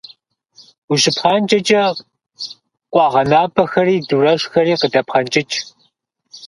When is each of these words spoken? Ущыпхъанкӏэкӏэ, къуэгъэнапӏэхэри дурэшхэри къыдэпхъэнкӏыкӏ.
Ущыпхъанкӏэкӏэ, 0.91 1.83
къуэгъэнапӏэхэри 2.91 3.95
дурэшхэри 4.07 4.79
къыдэпхъэнкӏыкӏ. 4.79 5.55